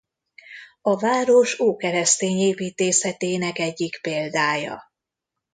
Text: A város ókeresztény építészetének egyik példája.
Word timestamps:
A 0.81 0.97
város 0.99 1.59
ókeresztény 1.59 2.37
építészetének 2.37 3.59
egyik 3.59 4.01
példája. 4.01 4.83